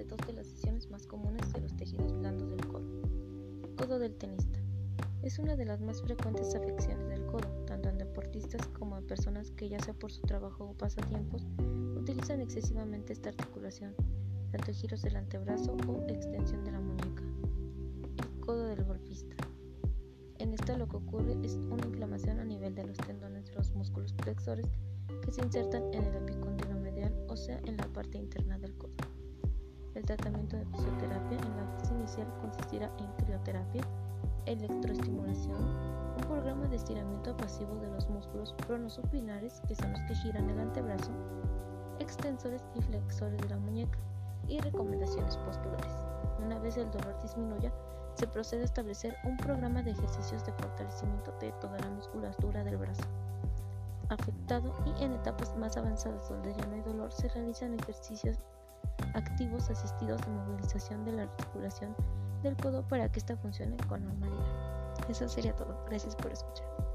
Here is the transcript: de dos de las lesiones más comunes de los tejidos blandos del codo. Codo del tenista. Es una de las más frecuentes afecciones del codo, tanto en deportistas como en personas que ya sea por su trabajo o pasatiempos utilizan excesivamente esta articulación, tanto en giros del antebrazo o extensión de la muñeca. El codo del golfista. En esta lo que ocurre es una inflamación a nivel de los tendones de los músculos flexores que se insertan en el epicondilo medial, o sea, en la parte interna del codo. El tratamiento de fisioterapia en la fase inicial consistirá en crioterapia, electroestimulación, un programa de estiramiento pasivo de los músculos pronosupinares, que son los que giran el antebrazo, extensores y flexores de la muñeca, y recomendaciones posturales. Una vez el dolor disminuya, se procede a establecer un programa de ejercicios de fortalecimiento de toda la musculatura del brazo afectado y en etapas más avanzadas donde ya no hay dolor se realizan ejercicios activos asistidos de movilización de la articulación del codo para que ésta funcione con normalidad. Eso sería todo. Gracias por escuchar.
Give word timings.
de 0.00 0.06
dos 0.06 0.26
de 0.26 0.32
las 0.32 0.48
lesiones 0.48 0.88
más 0.88 1.06
comunes 1.06 1.52
de 1.52 1.60
los 1.60 1.76
tejidos 1.76 2.16
blandos 2.16 2.48
del 2.48 2.66
codo. 2.66 2.86
Codo 3.76 3.98
del 3.98 4.16
tenista. 4.16 4.58
Es 5.22 5.38
una 5.38 5.56
de 5.56 5.66
las 5.66 5.82
más 5.82 6.00
frecuentes 6.00 6.54
afecciones 6.54 7.06
del 7.10 7.26
codo, 7.26 7.46
tanto 7.66 7.90
en 7.90 7.98
deportistas 7.98 8.66
como 8.68 8.96
en 8.96 9.06
personas 9.06 9.50
que 9.50 9.68
ya 9.68 9.78
sea 9.78 9.92
por 9.92 10.10
su 10.10 10.22
trabajo 10.22 10.70
o 10.70 10.72
pasatiempos 10.72 11.46
utilizan 11.96 12.40
excesivamente 12.40 13.12
esta 13.12 13.28
articulación, 13.28 13.94
tanto 14.50 14.70
en 14.70 14.74
giros 14.74 15.02
del 15.02 15.16
antebrazo 15.16 15.76
o 15.86 16.08
extensión 16.08 16.64
de 16.64 16.72
la 16.72 16.80
muñeca. 16.80 17.22
El 18.16 18.40
codo 18.40 18.64
del 18.68 18.82
golfista. 18.84 19.36
En 20.38 20.54
esta 20.54 20.78
lo 20.78 20.88
que 20.88 20.96
ocurre 20.96 21.36
es 21.42 21.56
una 21.56 21.84
inflamación 21.86 22.40
a 22.40 22.44
nivel 22.46 22.74
de 22.74 22.86
los 22.86 22.96
tendones 22.96 23.44
de 23.44 23.54
los 23.54 23.74
músculos 23.74 24.14
flexores 24.22 24.64
que 25.22 25.30
se 25.30 25.42
insertan 25.42 25.92
en 25.92 26.04
el 26.04 26.16
epicondilo 26.16 26.80
medial, 26.80 27.14
o 27.28 27.36
sea, 27.36 27.60
en 27.66 27.76
la 27.76 27.86
parte 27.88 28.16
interna 28.16 28.58
del 28.58 28.74
codo. 28.78 28.89
El 30.00 30.06
tratamiento 30.06 30.56
de 30.56 30.64
fisioterapia 30.64 31.36
en 31.36 31.56
la 31.58 31.66
fase 31.76 31.92
inicial 31.92 32.26
consistirá 32.40 32.90
en 32.96 33.12
crioterapia, 33.22 33.82
electroestimulación, 34.46 35.58
un 36.16 36.24
programa 36.26 36.66
de 36.68 36.76
estiramiento 36.76 37.36
pasivo 37.36 37.74
de 37.74 37.88
los 37.88 38.08
músculos 38.08 38.54
pronosupinares, 38.66 39.60
que 39.68 39.74
son 39.74 39.92
los 39.92 40.00
que 40.08 40.14
giran 40.14 40.48
el 40.48 40.58
antebrazo, 40.58 41.10
extensores 41.98 42.64
y 42.74 42.80
flexores 42.80 43.42
de 43.42 43.50
la 43.50 43.58
muñeca, 43.58 43.98
y 44.48 44.58
recomendaciones 44.60 45.36
posturales. 45.36 45.92
Una 46.42 46.58
vez 46.58 46.78
el 46.78 46.90
dolor 46.90 47.20
disminuya, 47.20 47.70
se 48.14 48.26
procede 48.26 48.62
a 48.62 48.64
establecer 48.64 49.14
un 49.24 49.36
programa 49.36 49.82
de 49.82 49.90
ejercicios 49.90 50.46
de 50.46 50.52
fortalecimiento 50.54 51.30
de 51.42 51.52
toda 51.60 51.78
la 51.78 51.90
musculatura 51.90 52.64
del 52.64 52.78
brazo 52.78 53.04
afectado 54.08 54.74
y 54.86 55.04
en 55.04 55.12
etapas 55.12 55.56
más 55.56 55.76
avanzadas 55.76 56.28
donde 56.28 56.52
ya 56.52 56.66
no 56.66 56.74
hay 56.74 56.80
dolor 56.80 57.12
se 57.12 57.28
realizan 57.28 57.78
ejercicios 57.78 58.38
activos 59.14 59.70
asistidos 59.70 60.20
de 60.22 60.30
movilización 60.30 61.04
de 61.04 61.12
la 61.12 61.22
articulación 61.22 61.94
del 62.42 62.56
codo 62.56 62.86
para 62.86 63.10
que 63.10 63.18
ésta 63.18 63.36
funcione 63.36 63.76
con 63.88 64.04
normalidad. 64.04 65.00
Eso 65.08 65.28
sería 65.28 65.54
todo. 65.54 65.84
Gracias 65.88 66.16
por 66.16 66.32
escuchar. 66.32 66.89